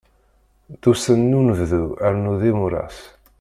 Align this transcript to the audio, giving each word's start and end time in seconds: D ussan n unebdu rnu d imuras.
D 0.81 0.83
ussan 0.91 1.19
n 1.29 1.37
unebdu 1.39 1.83
rnu 2.11 2.33
d 2.39 2.41
imuras. 2.51 2.99